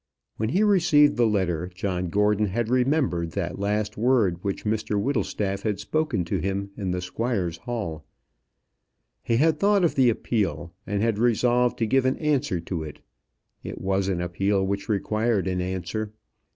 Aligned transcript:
When 0.37 0.49
he 0.49 0.63
received 0.63 1.15
the 1.15 1.27
letter, 1.27 1.67
John 1.67 2.09
Gordon 2.09 2.47
had 2.47 2.69
remembered 2.69 3.33
that 3.33 3.59
last 3.59 3.97
word 3.97 4.43
which 4.43 4.65
Mr 4.65 4.99
Whittlestaff 4.99 5.61
had 5.61 5.79
spoken 5.79 6.25
to 6.25 6.39
him 6.39 6.71
in 6.75 6.89
the 6.89 7.01
squire's 7.01 7.57
hall. 7.57 8.03
He 9.21 9.37
had 9.37 9.59
thought 9.59 9.83
of 9.83 9.93
the 9.93 10.09
appeal, 10.09 10.73
and 10.87 11.03
had 11.03 11.19
resolved 11.19 11.77
to 11.77 11.85
give 11.85 12.05
an 12.07 12.17
answer 12.17 12.59
to 12.61 12.81
it. 12.81 13.01
It 13.63 13.79
was 13.79 14.07
an 14.07 14.21
appeal 14.21 14.65
which 14.65 14.89
required 14.89 15.47
an 15.47 15.61
answer. 15.61 16.11